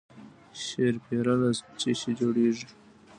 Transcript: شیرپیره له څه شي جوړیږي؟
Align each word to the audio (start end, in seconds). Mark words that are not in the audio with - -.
شیرپیره 0.61 1.33
له 1.41 1.49
څه 1.79 1.89
شي 1.99 2.11
جوړیږي؟ 2.19 2.67